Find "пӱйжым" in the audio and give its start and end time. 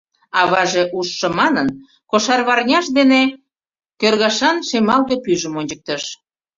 5.23-5.53